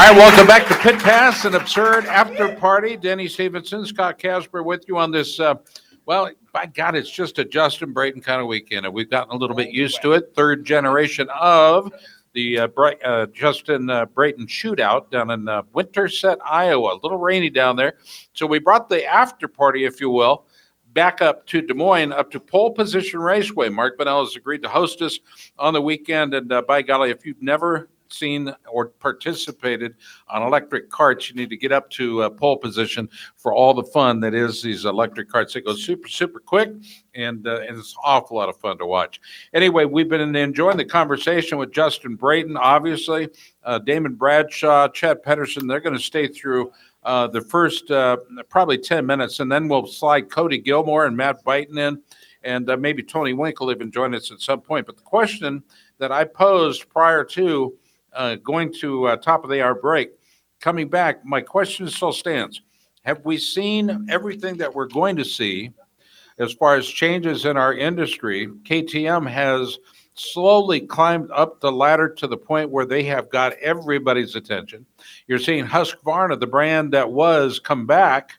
[0.00, 2.96] All right, welcome back to Pit Pass, an absurd after party.
[2.96, 5.38] Denny Stephenson, Scott Casber with you on this.
[5.38, 5.56] Uh,
[6.06, 9.36] well, by God, it's just a Justin Brayton kind of weekend, and we've gotten a
[9.36, 10.32] little bit used to it.
[10.34, 11.92] Third generation of
[12.32, 12.68] the uh,
[13.04, 16.94] uh, Justin uh, Brayton shootout down in uh, Winterset, Iowa.
[16.94, 17.98] A little rainy down there.
[18.32, 20.46] So we brought the after party, if you will,
[20.94, 23.68] back up to Des Moines, up to Pole Position Raceway.
[23.68, 25.18] Mark Bennell has agreed to host us
[25.58, 26.32] on the weekend.
[26.32, 29.94] And uh, by golly, if you've never seen or participated
[30.28, 33.84] on electric carts, you need to get up to uh, pole position for all the
[33.84, 35.54] fun that is these electric carts.
[35.54, 36.70] They go super, super quick,
[37.14, 39.20] and, uh, and it's an awful lot of fun to watch.
[39.52, 43.28] Anyway, we've been enjoying the conversation with Justin Brayton, obviously,
[43.64, 45.68] uh, Damon Bradshaw, Chad Pederson.
[45.68, 46.72] They're going to stay through.
[47.02, 48.18] Uh, the first uh,
[48.50, 52.02] probably 10 minutes, and then we'll slide Cody Gilmore and Matt Byton in,
[52.42, 54.84] and uh, maybe Tony Winkle even join us at some point.
[54.84, 55.62] But the question
[55.98, 57.74] that I posed prior to
[58.12, 60.10] uh, going to uh, top of the hour break.
[60.60, 62.60] Coming back, my question still stands.
[63.04, 65.70] Have we seen everything that we're going to see
[66.38, 68.46] as far as changes in our industry?
[68.64, 69.78] KTM has
[70.14, 74.84] slowly climbed up the ladder to the point where they have got everybody's attention.
[75.26, 78.32] You're seeing Husqvarna, the brand that was, come back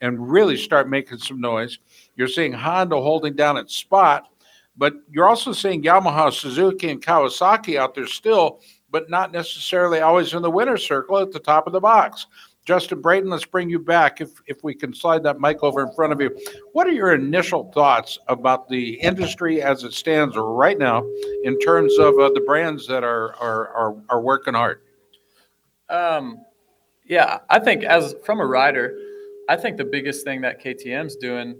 [0.00, 1.78] and really start making some noise.
[2.14, 4.28] You're seeing Honda holding down its spot,
[4.76, 8.60] but you're also seeing Yamaha, Suzuki, and Kawasaki out there still
[8.96, 12.28] but not necessarily always in the winner's circle at the top of the box.
[12.64, 15.92] Justin Brayton, let's bring you back if, if we can slide that mic over in
[15.92, 16.34] front of you.
[16.72, 21.04] What are your initial thoughts about the industry as it stands right now
[21.44, 24.80] in terms of uh, the brands that are, are, are, are working hard?
[25.90, 26.38] Um,
[27.04, 28.96] yeah, I think as from a rider,
[29.50, 31.54] I think the biggest thing that KTM's doing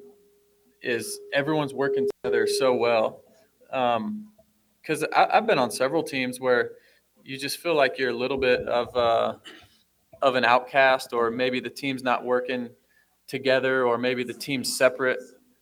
[0.81, 3.21] is everyone's working together so well.
[3.67, 6.71] Because um, I've been on several teams where–
[7.27, 9.35] you just feel like you're a little bit of uh,
[10.23, 12.71] of an outcast, or maybe the team's not working
[13.27, 15.19] together, or maybe the team's separate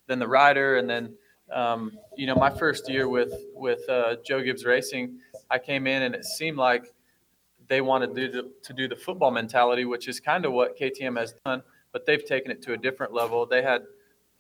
[0.07, 0.77] than the rider.
[0.77, 1.15] And then,
[1.51, 5.19] um, you know, my first year with with uh, Joe Gibbs Racing,
[5.51, 6.93] I came in and it seemed like
[7.67, 11.19] they wanted to do, to do the football mentality, which is kind of what KTM
[11.19, 13.47] has done, but they've taken it to a different level.
[13.47, 13.85] They had,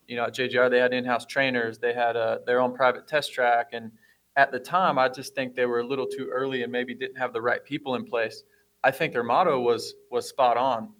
[0.06, 3.32] you know, at JGR, they had in-house trainers, they had uh, their own private test
[3.32, 3.92] track, and
[4.36, 7.16] at the time, I just think they were a little too early and maybe didn't
[7.16, 8.42] have the right people in place.
[8.82, 10.90] I think their motto was was spot on.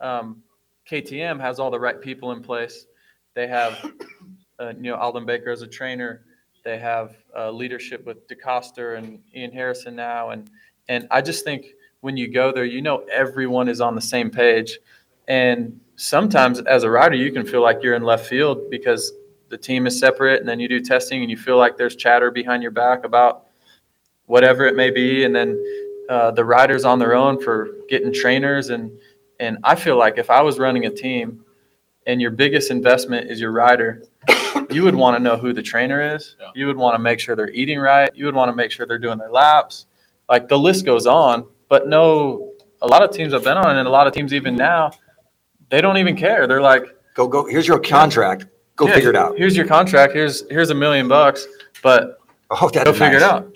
[0.00, 0.42] Um,
[0.88, 2.86] KTM has all the right people in place.
[3.34, 3.92] They have,
[4.58, 6.24] uh, you know, Aldon Baker as a trainer.
[6.64, 10.50] They have uh, leadership with DeCoster and Ian Harrison now, and
[10.88, 11.66] and I just think
[12.00, 14.78] when you go there, you know everyone is on the same page.
[15.28, 19.12] And sometimes as a rider, you can feel like you're in left field because
[19.50, 22.30] the team is separate and then you do testing and you feel like there's chatter
[22.30, 23.46] behind your back about
[24.26, 25.62] whatever it may be and then
[26.08, 28.90] uh, the riders on their own for getting trainers and
[29.40, 31.44] and I feel like if I was running a team
[32.06, 34.04] and your biggest investment is your rider,
[34.70, 36.36] you would want to know who the trainer is.
[36.38, 36.50] Yeah.
[36.54, 38.10] You would want to make sure they're eating right.
[38.14, 39.86] You would want to make sure they're doing their laps.
[40.28, 42.52] Like the list goes on, but no,
[42.82, 44.90] a lot of teams I've been on and a lot of teams even now,
[45.70, 46.46] they don't even care.
[46.46, 46.84] They're like,
[47.14, 47.46] go go.
[47.46, 48.46] Here's your contract.
[48.80, 49.36] Go yeah, figure it out.
[49.36, 50.14] Here's your contract.
[50.14, 51.46] Here's here's a million bucks,
[51.82, 52.18] but
[52.50, 53.54] oh, that's go figure it out.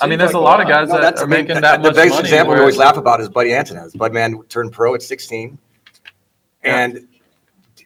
[0.00, 1.80] I mean, there's like, a lot of guys no, that are I mean, making that,
[1.80, 1.94] the much money.
[1.94, 3.94] The biggest example we always laugh about is Buddy Antunez.
[3.94, 5.56] Budman turned pro at 16,
[6.64, 6.76] yeah.
[6.76, 7.06] and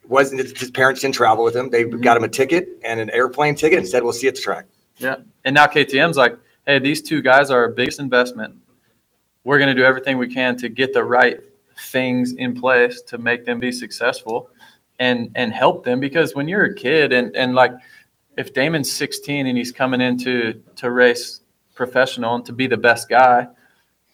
[0.06, 1.68] wasn't his parents didn't travel with him.
[1.68, 2.00] They mm-hmm.
[2.00, 4.40] got him a ticket and an airplane ticket and said, "We'll see you at the
[4.40, 4.64] track."
[4.96, 8.54] Yeah, and now KTM's like, "Hey, these two guys are our biggest investment.
[9.44, 11.38] We're going to do everything we can to get the right
[11.90, 14.48] things in place to make them be successful."
[14.98, 17.72] And and help them because when you're a kid and and like
[18.36, 21.40] if Damon's 16 and he's coming into to race
[21.74, 23.48] professional and to be the best guy,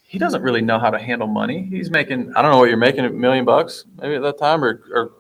[0.03, 1.63] he doesn't really know how to handle money.
[1.63, 4.65] He's making I don't know what you're making a million bucks maybe at that time
[4.65, 5.13] or or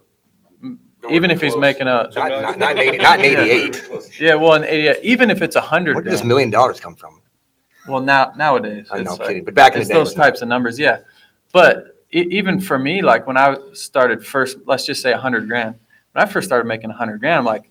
[1.10, 4.10] even if he's making a not, not, not, 80, not 88.
[4.18, 5.96] Yeah, well, in 88, even if it's a hundred.
[5.96, 7.20] Where did this million dollars come from?
[7.86, 10.78] Well, now nowadays, I'm not kidding, but back in the day, those types of numbers,
[10.78, 11.00] yeah.
[11.52, 15.74] But even for me, like when I started first, let's just say a hundred grand.
[16.12, 17.70] When I first started making a hundred grand, I'm like,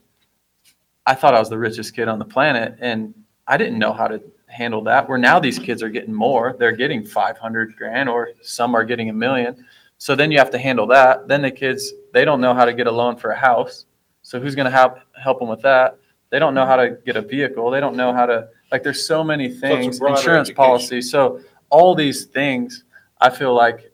[1.05, 3.13] I thought I was the richest kid on the planet, and
[3.47, 5.07] I didn't know how to handle that.
[5.09, 6.55] Where now these kids are getting more.
[6.57, 9.65] They're getting 500 grand or some are getting a million.
[9.97, 11.27] So then you have to handle that.
[11.27, 13.85] Then the kids, they don't know how to get a loan for a house.
[14.21, 15.97] So who's going to help help them with that?
[16.29, 17.69] They don't know how to get a vehicle.
[17.71, 18.83] They don't know how to like.
[18.83, 19.99] There's so many things.
[19.99, 20.55] broader Insurance education.
[20.55, 21.01] policy.
[21.01, 22.85] So all these things,
[23.21, 23.92] I feel like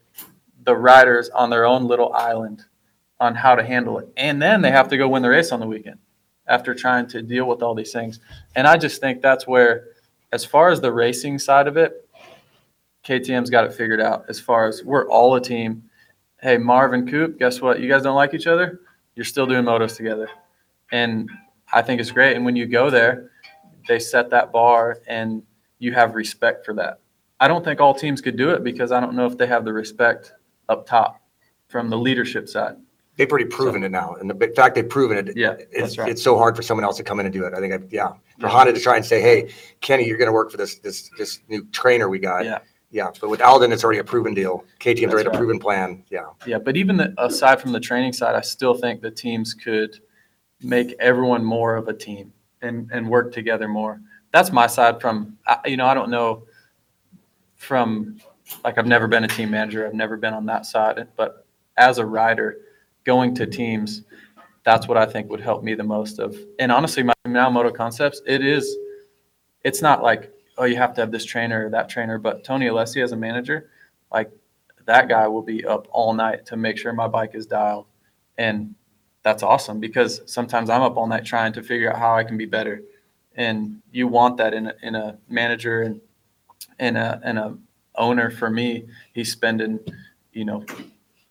[0.70, 2.64] the riders on their own little island
[3.20, 5.60] on how to handle it, and then they have to go win the race on
[5.60, 5.98] the weekend
[6.48, 8.20] after trying to deal with all these things.
[8.56, 9.88] And I just think that's where,
[10.32, 12.08] as far as the racing side of it,
[13.04, 14.26] KTM's got it figured out.
[14.30, 15.90] As far as we're all a team.
[16.40, 17.80] Hey, Marv and Coop, guess what?
[17.80, 18.82] You guys don't like each other.
[19.16, 20.30] You're still doing motos together,
[20.92, 21.32] and
[21.74, 22.36] I think it's great.
[22.36, 23.32] And when you go there,
[23.88, 25.42] they set that bar, and
[25.80, 27.00] you have respect for that.
[27.40, 29.66] I don't think all teams could do it because I don't know if they have
[29.66, 30.34] the respect
[30.70, 31.22] up top
[31.68, 32.76] from the leadership side.
[33.18, 34.16] They've already proven it now.
[34.16, 35.36] And the fact they've proven it.
[35.36, 36.10] Yeah, It's, that's right.
[36.10, 37.54] it's so hard for someone else to come in and do it.
[37.54, 39.52] I think, I- yeah, for Honda to try and say, hey,
[39.82, 42.46] Kenny, you're going to work for this, this, this new trainer we got.
[42.46, 42.60] Yeah.
[42.92, 43.10] Yeah.
[43.20, 44.64] But with Aldon, it's already a proven deal.
[44.80, 46.04] KTM's That's already a proven plan.
[46.10, 46.28] Yeah.
[46.48, 50.00] Yeah, but even the, aside from the training side, I still think the teams could
[50.62, 52.32] make everyone more of a team
[52.62, 54.00] and, and work together more.
[54.32, 56.46] That's my side from, I- you know, I don't know
[57.58, 58.18] from,
[58.64, 59.86] like, I've never been a team manager.
[59.86, 61.08] I've never been on that side.
[61.16, 61.46] But
[61.78, 62.58] as a rider,
[63.04, 64.04] going to teams,
[64.64, 66.38] that's what I think would help me the most of.
[66.60, 68.78] And honestly, my now Moto Concepts, it is,
[69.64, 72.18] it's not like, oh, you have to have this trainer or that trainer.
[72.18, 73.70] But Tony Alessi as a manager,
[74.12, 74.32] like,
[74.86, 77.86] that guy will be up all night to make sure my bike is dialed.
[78.38, 78.74] And
[79.22, 82.38] that's awesome because sometimes I'm up all night trying to figure out how I can
[82.38, 82.82] be better.
[83.36, 86.02] And you want that in a, in a manager and
[86.80, 87.58] and a and a
[88.00, 89.80] owner for me, he's spending,
[90.34, 90.66] you know,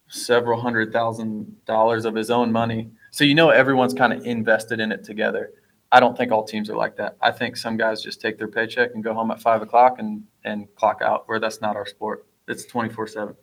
[0.09, 2.91] several hundred thousand dollars of his own money.
[3.11, 5.51] So you know everyone's kind of invested in it together.
[5.91, 7.17] I don't think all teams are like that.
[7.21, 10.23] I think some guys just take their paycheck and go home at five o'clock and
[10.45, 11.29] and clock out.
[11.29, 12.27] Where that's not our sport.
[12.47, 13.35] It's twenty four seven.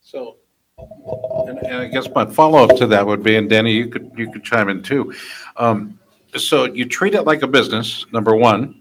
[0.00, 0.36] So,
[0.78, 4.30] and and I guess my follow-up to that would be, and Danny, you could, you
[4.30, 5.14] could chime in too.
[5.56, 5.98] Um,
[6.36, 8.80] So you treat it like a business, number one.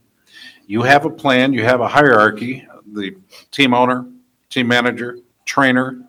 [0.67, 3.15] You have a plan, you have a hierarchy, the
[3.51, 4.05] team owner,
[4.49, 6.01] team manager, trainer,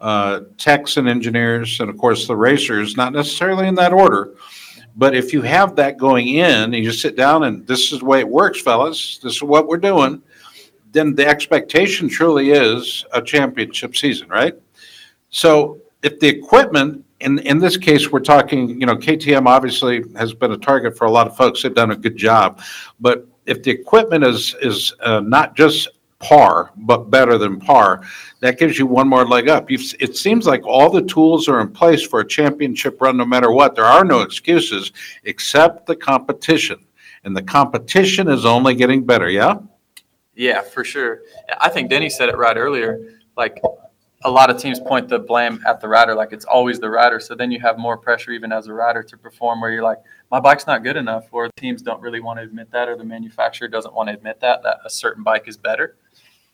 [0.00, 4.34] uh, techs and engineers, and of course the racers, not necessarily in that order.
[4.96, 8.04] But if you have that going in, and you sit down and this is the
[8.04, 10.22] way it works, fellas, this is what we're doing,
[10.92, 14.54] then the expectation truly is a championship season, right?
[15.30, 20.32] So if the equipment, in, in this case, we're talking, you know, KTM obviously has
[20.32, 21.62] been a target for a lot of folks.
[21.62, 22.60] They've done a good job.
[23.00, 25.88] But if the equipment is, is uh, not just
[26.20, 28.02] par, but better than par,
[28.40, 29.70] that gives you one more leg up.
[29.70, 33.24] You've, it seems like all the tools are in place for a championship run, no
[33.24, 33.74] matter what.
[33.74, 34.92] There are no excuses
[35.24, 36.84] except the competition.
[37.24, 39.58] And the competition is only getting better, yeah?
[40.34, 41.22] Yeah, for sure.
[41.60, 43.14] I think Denny said it right earlier.
[43.36, 43.60] Like
[44.24, 47.20] a lot of teams point the blame at the rider, like it's always the rider.
[47.20, 49.98] So then you have more pressure even as a rider to perform where you're like,
[50.30, 53.04] my bike's not good enough, or teams don't really want to admit that, or the
[53.04, 55.96] manufacturer doesn't want to admit that that a certain bike is better.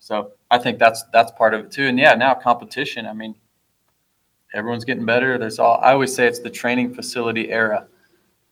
[0.04, 1.86] So I think that's that's part of it too.
[1.86, 3.06] And yeah, now competition.
[3.06, 3.34] I mean,
[4.52, 5.38] everyone's getting better.
[5.38, 7.86] There's all I always say it's the training facility era.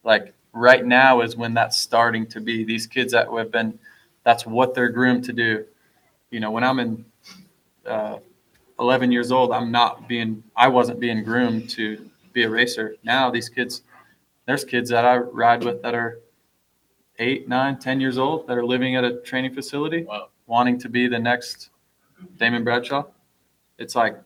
[0.02, 2.64] Like right now is when that's starting to be.
[2.64, 3.78] These kids that have been
[4.25, 5.66] that's what they're groomed to do.
[6.30, 7.04] You know, when I'm in
[7.85, 8.21] uh,
[8.80, 12.97] 11 years old, I'm not being, I wasn't being groomed to be a racer.
[13.04, 13.82] Now these kids,
[14.47, 16.21] there's kids that I ride with that are
[17.18, 20.28] eight, nine, 10 years old that are living at a training facility, Wow.
[20.46, 21.70] Wanting to be the next
[22.37, 23.04] Damon Bradshaw.
[23.78, 24.16] It's like,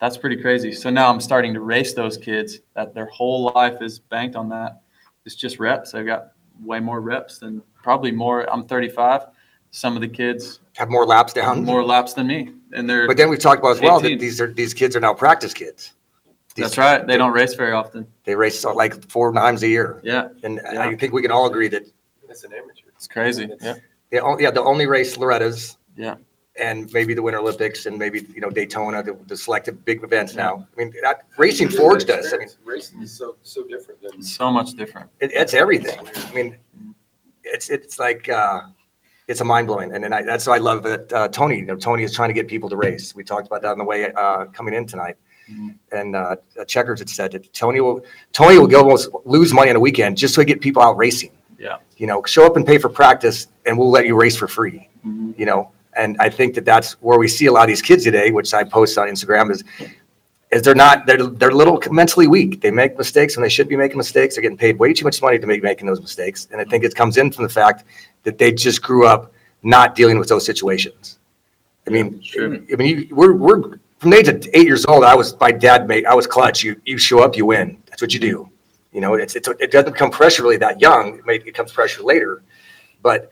[0.00, 0.72] that's pretty crazy.
[0.72, 4.48] So now I'm starting to race those kids that their whole life is banked on
[4.50, 4.80] that.
[5.24, 5.94] It's just reps.
[5.94, 8.48] I've got way more reps than probably more.
[8.52, 9.22] I'm 35.
[9.70, 11.64] Some of the kids Have more laps down.
[11.64, 14.40] more laps than me, and they're But then we've talked about as well that these
[14.40, 15.92] are, these kids are now practice kids.
[16.54, 17.06] These- that's right.
[17.06, 18.06] They don't race very often.
[18.24, 20.00] They race uh, like four times a year.
[20.02, 20.82] Yeah, And uh, Yeah.
[20.84, 21.82] I think we can all agree that,
[22.30, 22.86] it's an amateur.
[22.96, 23.50] It's crazy.
[23.60, 23.74] Yeah,
[24.10, 25.76] they, on- yeah, the only race Loretta's.
[25.96, 26.16] Yeah.
[26.60, 30.34] And maybe the Winter Olympics and maybe, you know, Daytona, the, the selected big events
[30.34, 30.66] now.
[30.76, 32.32] I mean, that, Racing Forge does.
[32.34, 34.20] I mean, Racing is so, so different than.
[34.22, 35.08] so much different.
[35.20, 36.00] it, it's everything.
[36.16, 36.56] I mean,
[37.44, 38.62] it's, it's like, uh,
[39.28, 39.92] it's a mind blowing.
[39.92, 42.30] And then I, that's why I love that, uh, Tony, you know, Tony is trying
[42.30, 43.14] to get people to race.
[43.14, 45.16] We talked about that on the way, uh, coming in tonight.
[45.48, 45.76] Mhm.
[45.92, 46.36] And, uh,
[46.66, 50.16] Checkers had said that Tony will, Tony will go almost lose money on a weekend
[50.16, 51.30] just to get people out racing.
[51.58, 51.78] Yeah.
[51.96, 54.88] You know, show up and pay for practice and we'll let you race for free,
[55.06, 55.38] Mhm.
[55.38, 55.70] you know?
[55.96, 58.54] And I think that that's where we see a lot of these kids today, which
[58.54, 59.64] I post on Instagram is
[60.50, 62.62] is they're not, they're, they're little mentally weak.
[62.62, 64.34] They make mistakes when they should be making mistakes.
[64.34, 66.48] They're getting paid way too much money to make, making those mistakes.
[66.50, 67.84] And I think it comes in from the fact
[68.22, 69.30] that they just grew up
[69.62, 71.18] not dealing with those situations.
[71.86, 72.22] I mean,
[72.72, 75.50] I mean, you, we're, we're, from the age of eight years old, I was, my
[75.52, 76.62] dad made, I was clutch.
[76.62, 77.76] You, you show up, you win.
[77.90, 78.48] That's what you do.
[78.92, 81.18] You know, it's, it's, it doesn't become pressure really that young.
[81.18, 82.42] It may, it comes pressure later.
[83.02, 83.30] But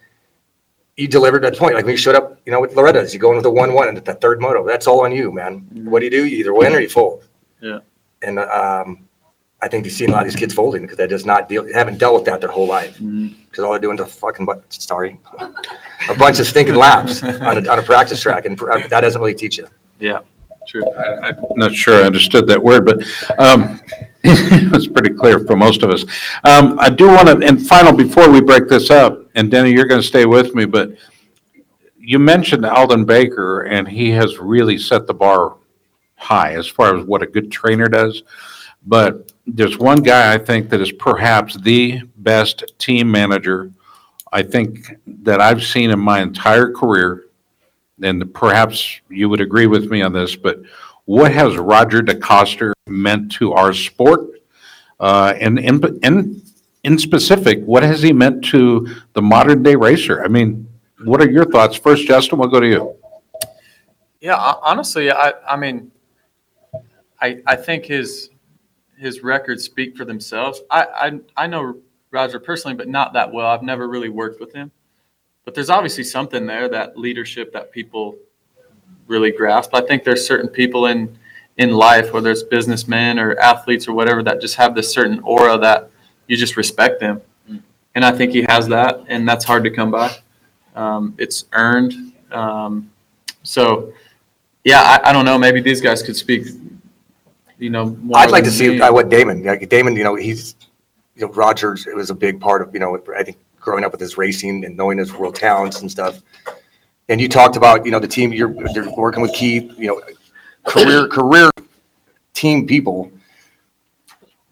[0.97, 1.75] you delivered at the point.
[1.75, 3.89] Like when you showed up, you know, with Loretta's, you go in with a one-one
[3.89, 4.67] and at the third moto.
[4.67, 5.67] That's all on you, man.
[5.85, 6.27] What do you do?
[6.27, 7.25] You either win or you fold.
[7.61, 7.81] Yeah.
[8.23, 9.07] And um,
[9.63, 11.67] I think you've seen a lot of these kids folding because they're just not deal,
[11.73, 12.99] haven't dealt with that their whole life.
[12.99, 15.19] Because all they're doing is a fucking, bu- sorry,
[16.09, 19.35] a bunch of stinking laps on a, on a practice track, and that doesn't really
[19.35, 19.67] teach you.
[19.99, 20.21] Yeah,
[20.75, 23.03] I- I'm not sure I understood that word, but
[23.39, 23.81] um,
[24.93, 26.05] pretty clear for most of us.
[26.45, 29.87] Um, I do want to, and final, before we break this up, and Denny, you're
[29.87, 30.91] going to stay with me, but
[31.99, 35.57] you mentioned Aldon Baker, and he has really set the bar
[36.17, 38.23] high as far as what a good trainer does.
[38.87, 43.73] But there's one guy I think that is perhaps the best team manager
[44.33, 47.26] I think that I've seen in my entire career.
[48.03, 50.61] And perhaps you would agree with me on this, but
[51.07, 54.29] what has Roger DeCoster meant to our sport?
[55.01, 56.43] Uh, and in, in,
[56.85, 60.23] in specific, what has he meant to the modern day racer?
[60.25, 60.69] I mean,
[61.05, 61.77] what are your thoughts?
[61.77, 62.97] First, Justin, we'll go to you.
[64.21, 65.91] Yeah, honestly, I, I mean,
[67.21, 68.31] I, I think his,
[68.99, 70.61] his records speak for themselves.
[70.71, 70.85] I,
[71.37, 73.47] I, I know Roger personally, but not that well.
[73.47, 74.71] I've never really worked with him.
[75.47, 78.19] But there's obviously something there, that leadership that people
[79.07, 79.75] really grasp.
[79.75, 81.17] I think there's certain people in,
[81.57, 85.57] in life, whether it's businessmen or athletes or whatever, that just have this certain aura
[85.59, 85.89] that
[86.27, 87.23] you just respect them.
[87.95, 90.15] And I think he has that, and that's hard to come by.
[90.75, 92.13] Um, it's earned.
[92.33, 92.91] Um,
[93.45, 93.93] so,
[94.65, 95.39] yeah, I, I don't know.
[95.39, 96.49] Maybe these guys could speak.
[97.59, 98.81] You know, more I'd like to see me.
[98.81, 100.57] what Damon, like Damon, you know, he's,
[101.15, 103.91] you know, Rogers, it was a big part of, you know, I think growing up
[103.91, 106.23] with his racing and knowing his world talents and stuff.
[107.09, 110.01] And you talked about, you know, the team, you're, you're working with Keith, you know,
[110.65, 111.51] career, career
[112.33, 113.11] team people.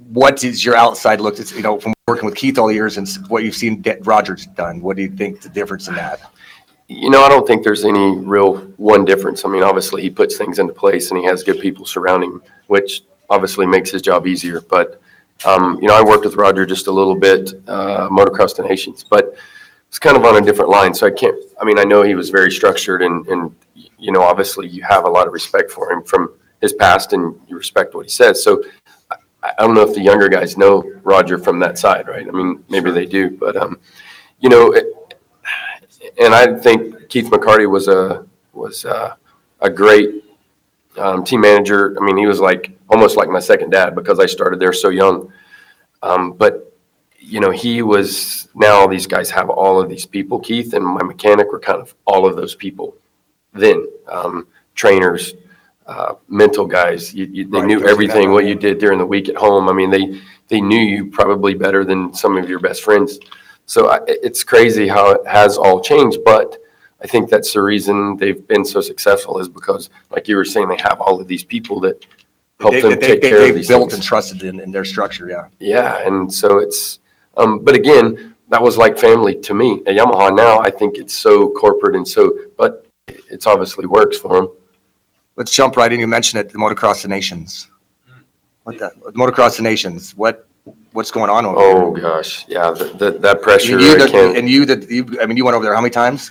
[0.08, 2.98] What is your outside look, It's, you know, from working with Keith all the years
[2.98, 4.82] and what you've seen that Rogers done?
[4.82, 6.20] What do you think the difference in that?
[6.88, 9.44] You know, I don't think there's any real one difference.
[9.44, 12.42] I mean, obviously, he puts things into place and he has good people surrounding him,
[12.66, 14.60] which obviously makes his job easier.
[14.60, 15.00] But,
[15.46, 19.04] um, you know, I worked with Roger just a little bit, uh, Motocross des Nations,
[19.04, 19.34] but
[19.88, 20.94] it's kind of on a different line.
[20.94, 24.22] So I can't, I mean, I know he was very structured and, and, you know,
[24.22, 27.94] obviously you have a lot of respect for him from his past and you respect
[27.94, 28.42] what he says.
[28.42, 28.62] So
[29.10, 32.26] I, I don't know if the younger guys know Roger from that side, right?
[32.26, 33.78] I mean, maybe they do, but, um,
[34.40, 34.86] you know, it,
[36.18, 39.16] and I think Keith McCarty was a was a,
[39.60, 40.23] a great
[40.98, 41.96] um, team manager.
[42.00, 44.88] I mean, he was like almost like my second dad because I started there so
[44.90, 45.32] young.
[46.02, 46.72] Um, but
[47.18, 50.38] you know, he was now these guys have all of these people.
[50.38, 52.96] Keith and my mechanic were kind of all of those people.
[53.52, 55.34] Then um, trainers,
[55.86, 57.14] uh, mental guys.
[57.14, 59.68] You, you, they Right, knew everything what you did during the week at home.
[59.68, 63.18] I mean, they they knew you probably better than some of your best friends.
[63.66, 66.58] So I, it's crazy how it has all changed, but
[67.04, 70.68] I think that's the reason they've been so successful is because, like you were saying,
[70.68, 72.04] they have all of these people that
[72.60, 73.94] help They- them they- take they- care of they've these Built things.
[73.94, 75.44] and trusted in, in their structure, yeah.
[75.60, 77.00] Yeah, and so it's,
[77.36, 79.82] um, but again, that was like family to me.
[79.86, 84.36] At Yamaha now, I think it's so corporate and so, but it's obviously works for
[84.36, 84.48] them.
[85.36, 86.00] Let's jump right in.
[86.00, 87.68] You mentioned it, the Motocross des Nations.
[88.62, 90.46] What the, Motocross des Nations, what,
[90.92, 91.76] what's going on over there?
[91.76, 95.26] Oh, gosh, yeah, that, that, pressure, you, I the- can't, and you, that you, I
[95.26, 96.30] mean, you went over there how many times?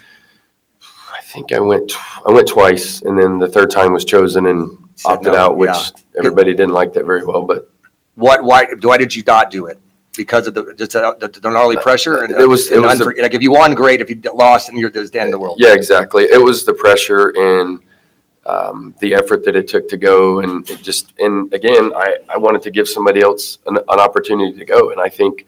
[1.33, 4.45] I think I went, tw- I went twice and then the third time was chosen
[4.45, 6.19] and Said opted no, out, which yeah.
[6.19, 7.71] everybody didn't like that very well, but
[8.13, 9.79] What, why, why did you not do it?
[10.15, 12.31] Because of the, just the, the gnarly pressure and.
[12.35, 13.99] It was- it and was the- unfor- Like, if you won, great.
[13.99, 15.57] If you lost, and you're the end of the world.
[15.59, 16.25] Yeah, exactly.
[16.25, 17.79] It was the pressure and
[18.45, 22.37] um, the effort that it took to go, and it just and again, I I
[22.37, 25.47] wanted to give somebody else an, an opportunity to go, and I think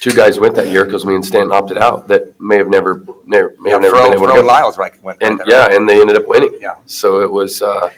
[0.00, 3.04] two guys went that year because me and Stanton opted out that may have never
[3.24, 4.40] never may have never been able to go.
[4.42, 4.92] Lyles, right?
[5.02, 6.56] went- And went yeah, and they ended up winning.
[6.60, 6.76] Yeah.
[6.86, 7.90] So it was uh,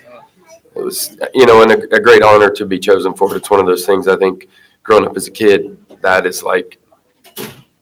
[0.76, 3.38] it was you know, and a, a great honor to be chosen for it.
[3.38, 4.49] It's one of those things I think
[4.83, 6.78] growing up as a kid, that is like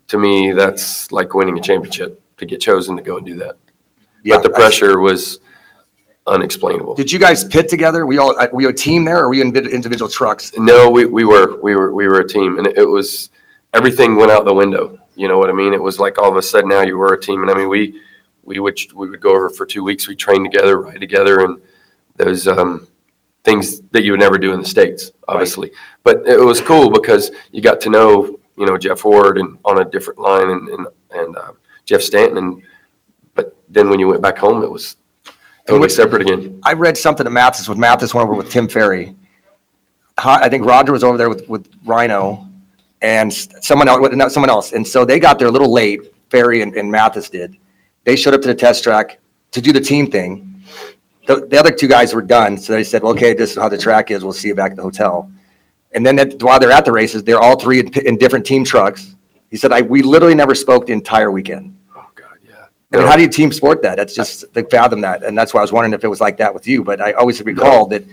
[0.09, 3.57] to me, that's like winning a championship to get chosen to go and do that.
[4.23, 5.41] Yeah, But the I- pressure was
[6.27, 6.95] unexplainable.
[6.95, 8.07] Did you guys pit together?
[8.07, 10.53] We all, uh, were you a team there or were you in individual trucks?
[10.59, 13.31] No, we, we were, we were, we were a team and it was,
[13.77, 14.99] everything went out the window.
[15.15, 15.75] You know what I mean?
[15.75, 17.43] It was like all of a sudden now you were a team.
[17.43, 18.01] And I mean, we,
[18.43, 20.09] we would, we would go over for two weeks.
[20.09, 21.61] We trained together, ride together and
[22.17, 22.89] those, um,
[23.45, 25.71] things that you would never do in the States, obviously.
[26.03, 29.81] But it was cool because you got to know, you know, Jeff Ward and on
[29.81, 31.53] a different line and, and, and uh,
[31.85, 32.39] Jeff Stanton.
[32.39, 32.63] And,
[33.35, 34.97] but then when you went back home, it was
[35.69, 36.61] totally separate again.
[36.65, 39.15] I read something at Mathis, with Mathis went over with Tim Ferry.
[40.19, 42.49] I think Roger was over there with, with Rhino
[43.03, 44.73] and someone else, no, someone else.
[44.73, 47.57] And so they got there a little late, Ferry and, and Mathis did.
[48.05, 49.19] They showed up to the test track
[49.53, 50.63] to do the team thing.
[51.27, 53.69] The, the other two guys were done, so they said, well, okay, this is how
[53.69, 55.31] the track is, we'll see you back at the hotel.
[55.93, 58.65] And then that- while they're at the races, they're all three in, in different team
[58.65, 59.17] trucks.
[59.51, 61.77] He said, I, we literally never spoke the entire weekend.
[61.97, 62.67] Oh, God, yeah.
[62.93, 63.97] I mean, how do you team sport that?
[63.97, 65.25] That's just, they fathom that.
[65.25, 66.85] And that's why I was wondering if it was like that with you.
[66.85, 68.05] But I always recall that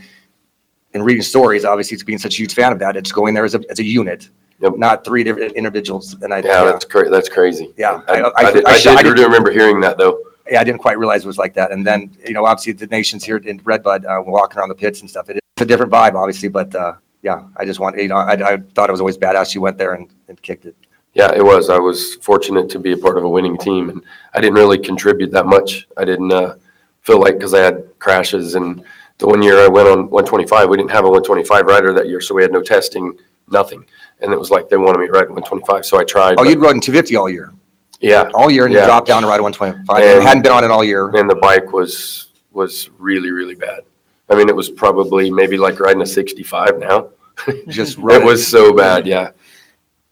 [0.93, 3.45] in reading stories, obviously, it's being such a huge fan of that, it's going there
[3.45, 4.29] as a, as a unit,
[4.63, 4.77] Yep.
[4.77, 6.15] not three different individuals.
[6.21, 7.73] And I, Yeah, yeah, that's cra- that's crazy.
[7.77, 10.19] Yeah, I, I- I- did, I I I did remember hearing that though.
[10.49, 11.71] yeah, I didn't quite realize it was like that.
[11.71, 15.01] And then, you know, obviously the nations here in Redbud, uh, walking around the pits
[15.01, 16.47] and stuff, it's a different vibe, obviously.
[16.47, 19.53] But, uh, yeah, I just want, you know, I, I thought it was always badass.
[19.53, 20.75] You went there and, and kicked it.
[21.13, 21.69] Yeah, it was.
[21.69, 24.01] I was fortunate to be a part of a winning team, and
[24.33, 25.87] I didn't really contribute that much.
[25.97, 26.55] I didn't uh,
[27.01, 28.83] feel like because I had crashes, and
[29.19, 32.19] the one year I went on 125, we didn't have a 125 rider that year,
[32.19, 33.13] so we had no testing,
[33.51, 33.85] nothing.
[34.23, 36.33] And it was like they wanted me to ride 125, so I tried.
[36.33, 37.51] Oh, but- you'd rode in 250 all year,
[37.99, 38.85] yeah, all year, and you Yeah.
[38.87, 39.97] dropped down to ride 125.
[40.01, 41.09] And- And hadn't been on it all year.
[41.09, 43.81] and the bike was was really really bad.
[44.29, 47.09] I mean, it was probably maybe like riding a 65 now.
[47.67, 49.31] Just rode It was so bad, yeah.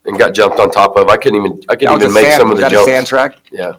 [0.04, 1.08] And got jumped on top of.
[1.08, 2.62] I couldn't even I That couldn't was even a make sand- some of was the
[2.62, 2.90] that a jumps.
[2.90, 3.36] sand track?
[3.50, 3.72] Yeah.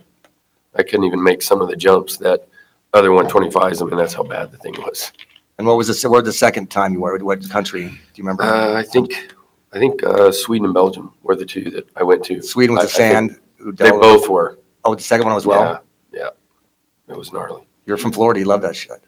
[0.76, 2.48] I couldn't even make some of the jumps that
[2.94, 3.82] other 125s.
[3.82, 5.12] I mean, that's how bad the thing was.
[5.60, 8.24] And what was the, what was the second time you were, what country, do you
[8.24, 8.42] remember?
[8.44, 9.34] Uh, I think,
[9.74, 12.42] I think uh, Sweden and Belgium were the two that I went to.
[12.42, 13.78] Sweden I- was I the think sand.
[13.78, 14.60] They both were.
[14.86, 15.82] Oh, the second one as well?
[16.14, 16.20] Yeah,
[17.08, 17.14] yeah.
[17.14, 17.66] It was gnarly.
[17.86, 19.02] You're from Florida, you love that shit.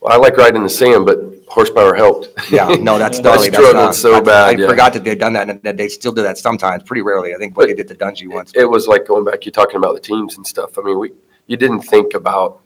[0.00, 1.18] Well, I like riding the sand, but
[1.48, 2.28] horsepower helped.
[2.50, 3.48] Yeah, no, that's I gnarly.
[3.50, 4.66] That's struggled not- so I- bad, I yeah.
[4.68, 7.34] forgot that they'd done that, and that they still do that sometimes, pretty rarely.
[7.34, 8.52] I think But they did the Dungy once.
[8.54, 10.76] It was like going back, you're talking about the teams and stuff.
[10.78, 11.12] I mean, we,
[11.46, 12.60] you didn't think about,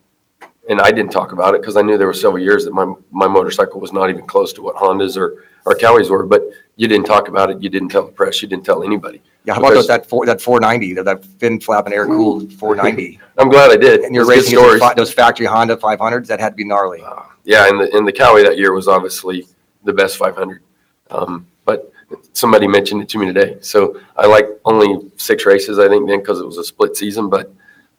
[0.69, 2.93] and I didn't talk about it because I knew there were several years that my,
[3.11, 6.43] my motorcycle was not even close to what Hondas or, or Cowies were, but
[6.77, 7.61] you didn't talk about it.
[7.63, 8.41] You didn't tell the press.
[8.43, 9.21] You didn't tell anybody.
[9.45, 12.53] Yeah, how about because- that four, that four ninety, that fin flap and air cooled
[12.53, 13.19] four ninety?
[13.39, 14.01] I'm glad I did.
[14.03, 14.81] And you're It's good racing those stories.
[14.81, 17.03] fi- those factory Honda five hundreds, that had to be gnarly.
[17.45, 19.47] Yeah, and the, and the Cowie that year was obviously
[19.83, 20.63] the best 500.
[21.11, 21.93] Um, but
[22.35, 23.57] somebody mentioned it to me today.
[23.61, 27.29] So I like only six races, I think, then because it was a split season.
[27.29, 27.53] But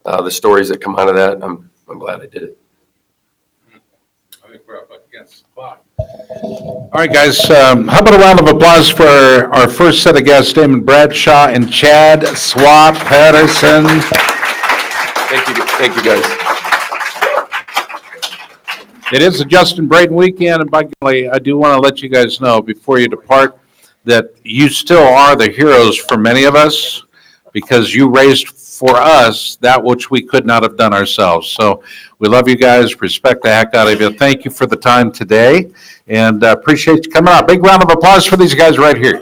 [0.06, 2.58] uh, the stories that come out of that, I'm, I'm glad I did it.
[4.44, 5.86] I think we're up against the clock.
[6.00, 9.04] All right, guys, um, how about a round of applause for
[9.54, 14.02] our first set of guests, Damon Bradshaw and Chad Swap Pederson.
[15.30, 16.44] Thank you, thank you guys.
[19.12, 22.10] It is a Justin Brayton weekend, and by golly, I do want to let you
[22.10, 23.60] guys know before you depart
[24.06, 27.04] that you still are the heroes for many of us
[27.52, 28.50] because you raised
[28.86, 31.50] for us that which we could not have done ourselves.
[31.50, 31.82] So
[32.20, 34.12] we love you guys, respect the heck out of you.
[34.12, 35.72] Thank you for the time today,
[36.08, 37.48] and uh, appreciate you coming out.
[37.48, 39.22] Big round of applause for these guys right here.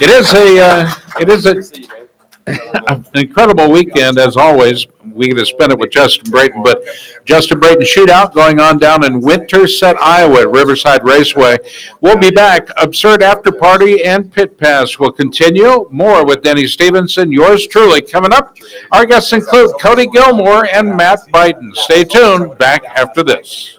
[0.00, 2.03] It is a, uh, it is a,
[2.46, 4.86] an incredible weekend, as always.
[5.02, 6.82] We get to spend it with Justin Brayton, but
[7.24, 11.56] Justin Brayton Shootout going on down in Winterset, Iowa at Riverside Raceway.
[12.02, 12.68] We'll be back.
[12.76, 15.88] Absurd After Party and Pit Pass will continue.
[15.90, 18.56] More with Denny Stephenson, yours truly, coming up.
[18.92, 21.74] Our guests include Cody Gilmore and Matt Biden.
[21.74, 22.58] Stay tuned.
[22.58, 23.78] Back after this.